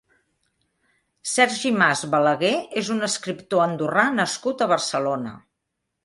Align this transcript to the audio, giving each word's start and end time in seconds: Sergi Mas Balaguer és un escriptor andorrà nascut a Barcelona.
Sergi 1.31 1.71
Mas 1.81 1.99
Balaguer 2.15 2.53
és 2.81 2.89
un 2.95 3.07
escriptor 3.07 3.61
andorrà 3.65 4.05
nascut 4.21 4.63
a 4.63 4.69
Barcelona. 4.73 5.35